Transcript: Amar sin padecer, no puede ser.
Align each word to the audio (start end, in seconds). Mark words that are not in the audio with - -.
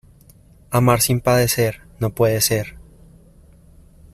Amar 0.71 0.99
sin 1.01 1.19
padecer, 1.21 1.81
no 1.99 2.09
puede 2.09 2.41
ser. 2.41 2.75